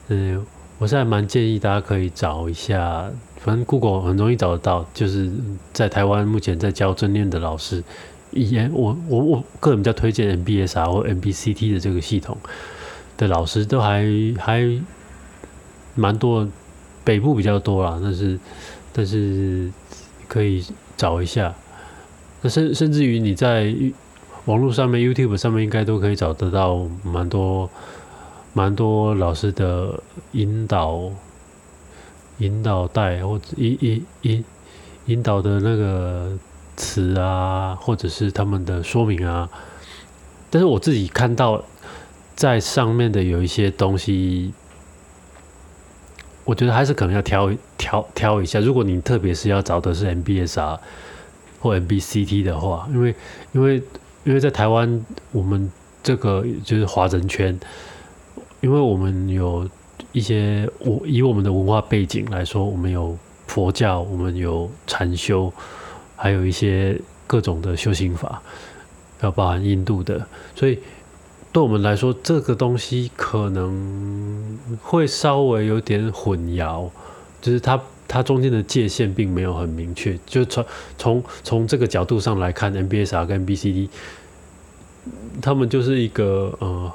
[0.09, 0.45] 嗯，
[0.79, 3.11] 我是还蛮建议大家可以找一下。
[3.39, 5.31] 反正 Google 很容易找得到，就是
[5.73, 7.85] 在台湾目前在教正念的老师，
[8.31, 12.39] 也我我我个人比较推荐 MBSR 或 MBCT 的这个系统
[13.19, 14.07] 的老师都还
[14.39, 14.83] 还
[15.95, 16.49] 蛮多，
[17.05, 18.39] 北部比较多啦，但是
[18.93, 19.71] 但是
[20.27, 20.65] 可以
[20.97, 21.55] 找一下。
[22.41, 23.75] 那甚甚至于你在
[24.47, 27.69] 网络上面、YouTube 上面应该都可以找得到蛮多
[28.53, 30.03] 蛮多老师的
[30.33, 31.11] 引导
[32.39, 34.45] 引导带或者引引引
[35.07, 36.39] 引导的那个
[36.77, 39.49] 词啊，或者是他们的说明啊。
[40.51, 41.63] 但是我自己看到
[42.35, 44.55] 在上面的有一些东西。
[46.45, 48.61] 我觉得还是可能要挑一挑挑一下。
[48.61, 50.79] 如果你特别是要找的是 MBSR
[51.59, 53.15] 或 MBCT 的话，因为
[53.53, 53.83] 因为
[54.25, 55.71] 因为在台湾，我们
[56.03, 57.59] 这个就是华人圈，
[58.61, 59.69] 因为我们有
[60.13, 63.17] 一些我以我们的文化背景来说，我们有
[63.47, 65.53] 佛教，我们有禅修，
[66.17, 68.43] 还有一些各种的修行法，
[69.23, 70.79] 要包含印度的，所以。
[71.55, 76.91] 对我们来说，这个东西可能会稍微有点混淆，
[77.41, 80.19] 就是它它中间的界限并没有很明确。
[80.27, 80.67] 就从
[80.99, 83.89] 从从这个角度上来看，NBSR 跟 BCD，
[85.41, 86.93] 他们就是一个呃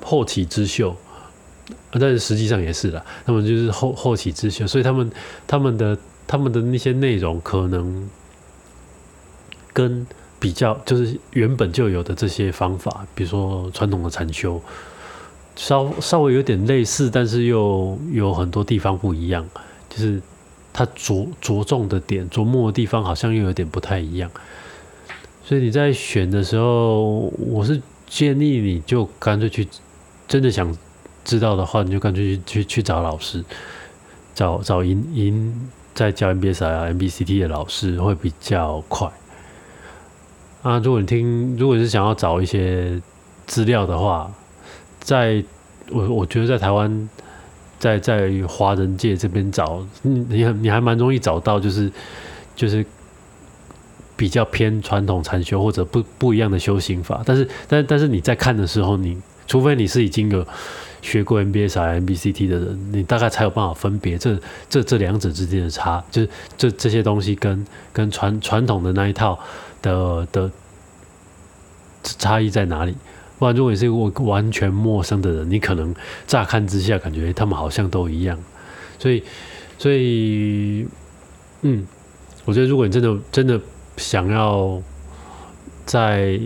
[0.00, 0.94] 后起之秀，
[1.90, 5.10] 但是实际上也是啦，他们就是后后起之秀，所以他们
[5.48, 5.98] 他们的
[6.28, 8.08] 他们的那些内容可能
[9.72, 10.06] 跟。
[10.42, 14.60] 比较就是原本就有的这些方法，比如说传统的禅修，
[15.54, 19.48] 稍稍微有点类似，但是又有很多地方不一样，
[19.88, 20.20] 就是
[20.72, 24.28] 它着着重的点、琢磨的地方好像又有点不太一样。
[25.44, 29.68] 所以你在选的时候，我是建议你就干脆去，
[30.26, 30.76] 真的想
[31.24, 33.44] 知道的话，你就干脆去去去找老师，
[34.34, 39.08] 找找银银在教 MBS 啊、MBCT 的老师会比较快。
[40.62, 43.00] 啊，如果你听，如果是想要找一些
[43.46, 44.30] 资料的话，
[45.00, 45.42] 在
[45.90, 47.08] 我我觉得在台湾，
[47.80, 51.90] 在在华人界这边找，你你你还蛮容易找到，就是
[52.54, 52.86] 就是
[54.16, 57.22] 比较偏传统禅修或者不不一样的修行法。
[57.26, 60.46] 但是，但但是你在看的时候，你除非你是已经有
[61.02, 64.38] 学过 MBS、MBCT 的人，你大概才有办法分别这
[64.70, 69.38] 这这两者之间的差，就是这这些东西跟跟传传统的那一套。
[69.82, 70.48] 的的
[72.04, 72.94] 差异在哪里？
[73.36, 75.92] 不然，如果你是一个完全陌生的人，你可能
[76.24, 78.38] 乍看之下感觉他们好像都一样。
[79.00, 79.24] 所以，
[79.76, 80.86] 所以，
[81.62, 81.84] 嗯，
[82.44, 83.60] 我觉得如果你真的真的
[83.96, 84.80] 想要
[85.84, 86.38] 在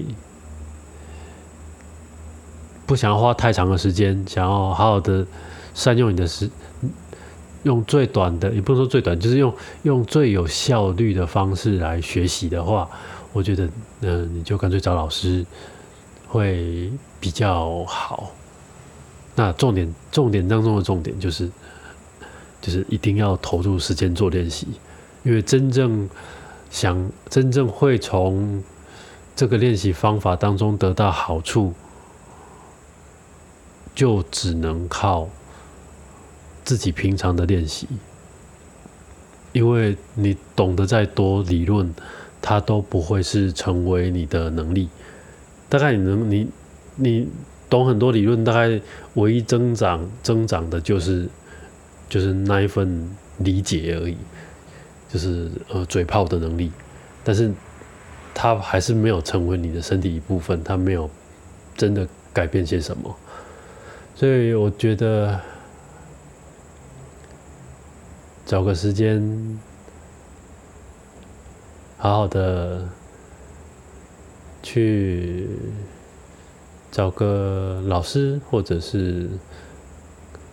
[2.86, 5.26] 不想要花太长的时间，想要好好的
[5.74, 6.48] 善用你的时，
[7.64, 12.88] 用最短的，也不能说最短，就是用用最有效率的方式来学习的话。
[13.32, 13.68] 我觉得，
[14.00, 15.44] 嗯，你就干脆找老师
[16.26, 18.30] 会比较好。
[19.34, 21.50] 那重点，重点当中的重点就是，
[22.62, 24.68] 就是一定要投入时间做练习，
[25.22, 26.08] 因为真正
[26.70, 28.62] 想真正会从
[29.34, 31.74] 这个练习方法当中得到好处，
[33.96, 35.28] 就只能靠
[36.62, 37.88] 自己平常的练习。
[39.52, 41.92] 因为你懂得再多理论。
[42.42, 44.88] 它都不会是成为你的能力，
[45.68, 46.48] 大概你能你
[46.94, 47.28] 你
[47.68, 48.80] 懂很多理论，大概
[49.14, 51.28] 唯一增长增长的就是
[52.08, 54.16] 就是那一份理解而已，
[55.12, 56.70] 就是呃嘴炮的能力，
[57.24, 57.50] 但是
[58.32, 61.10] 它还是没有成为你的身体一部分，它没有
[61.74, 63.16] 真的改变些什么，
[64.16, 65.38] 所以我觉得
[68.46, 69.58] 找个时间。
[71.98, 72.86] 好好的
[74.62, 75.48] 去
[76.90, 79.28] 找个老师，或者是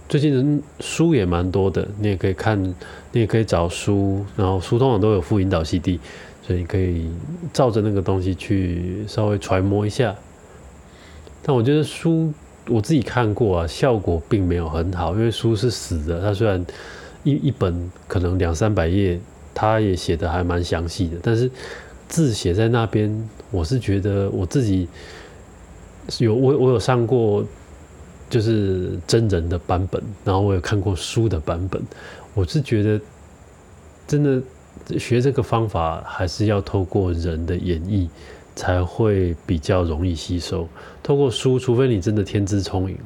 [0.10, 2.62] 最近的书也蛮多的，你也可以看，
[3.12, 6.00] 你也可以找书，然后书通常都有副引导 CD，
[6.42, 7.10] 所以你可以
[7.52, 10.16] 照着那个东西去稍微揣摩一下。
[11.44, 12.34] 但我觉得书
[12.68, 16.66] 我自己看过啊，效果并没有很好，因为书是死的，它虽然
[17.24, 19.20] 一一本可能两三百页。
[19.56, 21.48] 它也写的还蛮详细的，但是
[22.08, 24.88] 字写在那边，我是觉得我自己
[26.18, 27.46] 有我我有上过
[28.32, 31.80] 就是真人的版本，然后我有看过书的版本，
[32.34, 33.00] 我是觉得
[34.08, 34.42] 真的
[34.98, 38.10] 学这个方法还是要透过人的演绎
[38.56, 40.68] 才会比较容易吸收，
[41.02, 42.98] 透过书，除非你真的天资聪颖，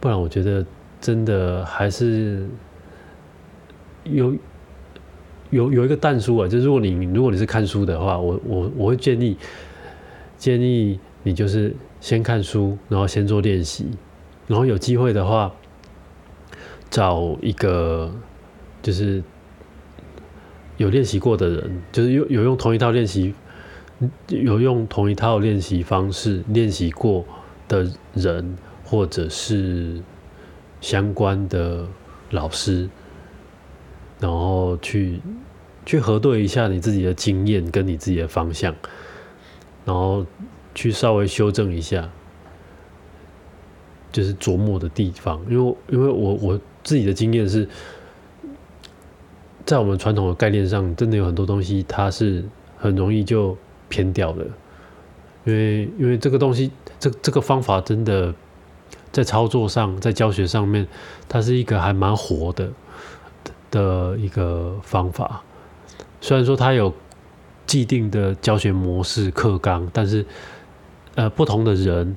[0.00, 0.64] 不然我觉得
[1.00, 2.46] 真的还是
[4.04, 4.34] 有。
[5.50, 9.36] 有有一个淡书啊，就如果你如果你是看书的话，我我我会建议
[10.38, 13.88] 建议你就是先看书，然后先做练习，
[14.46, 15.52] 然后有机会的话
[16.88, 18.14] 找一个
[18.80, 19.20] 就是
[20.76, 23.34] 有练习过的人，就是有有用同一套练习，
[24.28, 27.24] 有用同一套练习方式练习过
[27.68, 30.02] 的人，或者是
[30.80, 31.86] 相关的
[32.30, 32.88] 老师，
[34.18, 35.20] 然后去
[35.84, 38.74] 去核对一下你自己的经验跟你自己的方向，
[39.84, 40.26] 然后
[40.74, 42.10] 去稍微修正一下，
[44.10, 45.40] 就是琢磨的地方。
[45.48, 47.68] 因为因为我我自己的经验是。
[49.66, 52.42] 在我们传统的概念上，真的有很多东西，它是
[52.76, 53.56] 很容易就
[53.90, 54.46] 偏掉的，
[55.44, 58.34] 因为因为这个东西，这这个方法真的
[59.12, 60.88] 在操作上，在教学上面，
[61.28, 62.70] 它是一个还蛮活的
[63.70, 65.42] 的一个方法。
[66.22, 66.94] 虽然说它有
[67.66, 70.24] 既定的教学模式课纲，但是
[71.16, 72.16] 呃，不同的人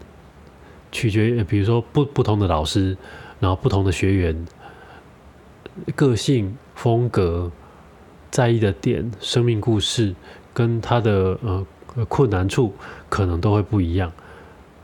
[0.94, 2.96] 取决于，比如说不不同的老师，
[3.42, 4.46] 然后不同的学员
[5.96, 6.56] 个性。
[6.76, 7.52] 风格、
[8.32, 10.16] 在意的点、生命故事
[10.54, 11.66] 跟他的呃
[12.08, 12.74] 困难处，
[13.10, 14.12] 可能都会不一样。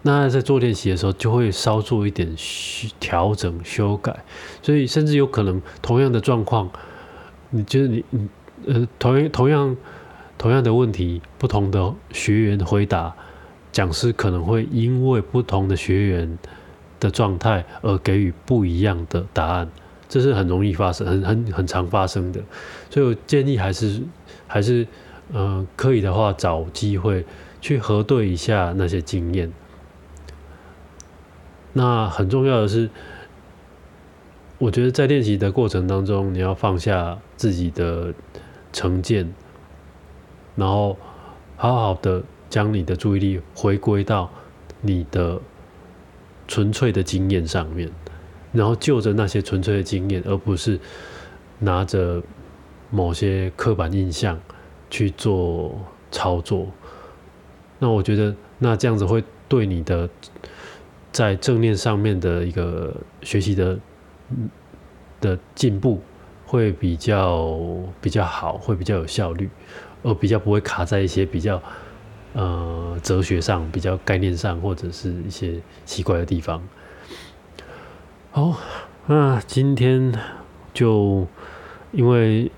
[0.02, 2.34] 那在做练习的时候，就会稍做一点
[3.00, 4.24] 调整、修改。
[4.62, 6.70] 所以，甚至有可能同样的状况，
[7.50, 8.30] 你就是你你
[8.66, 9.78] 呃同样同样
[10.38, 13.14] 同样的问题，不同的学员回答，
[13.74, 16.38] 讲师可能会因为不同的学员
[17.00, 19.70] 的状态而给予不一样的答案。
[20.08, 22.42] 这是很容易发生、很很很常发生的，
[22.90, 24.02] 所以我建议还是
[24.48, 24.88] 还是
[25.32, 27.26] 呃可以的话，找机会
[27.62, 29.52] 去核对一下那些经验。
[31.74, 32.90] 那很重要的是，
[34.58, 38.14] 我觉得在练习的过程当中，你要放下自己的
[38.74, 39.34] 成见，
[40.56, 40.98] 然后
[41.56, 44.32] 好好的将你的注意力回归到
[44.82, 45.40] 你的
[46.48, 47.90] 纯粹的经验上面。
[48.52, 50.80] 然后就着那些纯粹的经验，而不是
[51.60, 52.24] 拿着
[52.90, 54.40] 某些刻板印象
[54.90, 55.78] 去做
[56.12, 56.68] 操作。
[57.80, 60.10] 那我觉得，那这样子会对你的
[61.12, 63.80] 在正念上面的一个学习的
[65.22, 66.02] 的进步
[66.46, 67.58] 会比较
[68.02, 69.50] 比较好，会比较有效率，
[70.04, 71.62] 而比较不会卡在一些比较
[72.34, 76.62] 呃哲学上、比较概念上或者是一些奇怪的地方。
[78.32, 78.58] 好，
[79.08, 80.14] 那今天
[80.74, 81.26] 就
[81.92, 82.52] 因为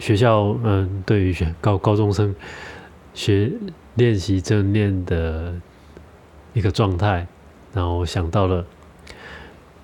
[0.00, 2.34] 学校嗯，对于学高高中生
[3.14, 3.52] 学
[3.94, 5.54] 练习正念的
[6.54, 7.26] 一个状态，
[7.74, 8.64] 然后想到了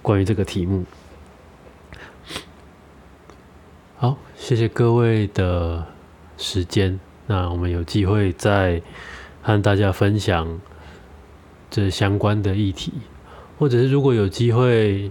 [0.00, 0.84] 关于这个题目。
[3.98, 5.86] 好，谢谢各位的
[6.38, 6.98] 时间。
[7.26, 8.80] 那我们有机会再
[9.42, 10.60] 和大家分享
[11.70, 12.92] 这相关的议题。
[13.58, 15.10] 或者是如果有机会，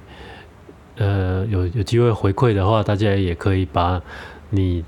[0.97, 4.01] 呃，有有机会回馈的话，大家也可以把
[4.49, 4.84] 你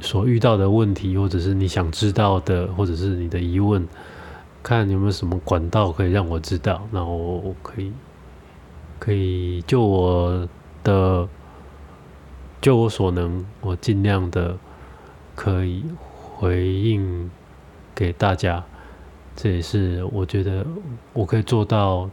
[0.00, 3.86] 所遇到的问题，或者是你想知道的，或者是你的疑问，
[4.62, 7.92] 看有没有什么管道可以让我知道，那我可以
[8.98, 10.48] 可以就我
[10.82, 11.28] 的
[12.60, 14.56] 就我所能，我尽量的
[15.34, 15.84] 可以
[16.36, 17.30] 回应
[17.94, 18.64] 给大家。
[19.36, 20.66] 这也是我觉得
[21.12, 22.08] 我可以做到。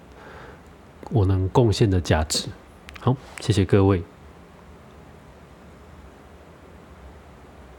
[1.11, 2.47] 我能贡献的价值，
[2.99, 4.01] 好，谢谢各位。